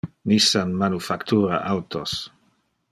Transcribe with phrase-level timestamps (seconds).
[0.29, 2.11] Nissan manufactura autos.